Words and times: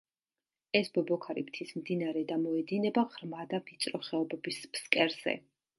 ეს 0.79 0.87
ბობოქარი 0.95 1.43
მთის 1.49 1.73
მდინარე 1.81 2.23
და 2.33 2.39
მოედინება 2.47 3.07
ღრმა 3.13 3.47
და 3.53 3.61
ვიწრო 3.69 4.05
ხეობების 4.09 4.63
ფსკერზე. 4.75 5.43